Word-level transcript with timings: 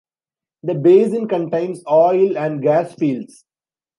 The 0.63 0.73
basin 0.73 1.27
contains 1.27 1.83
oil 1.85 2.35
and 2.35 2.59
gas 2.59 2.95
fields. 2.95 3.45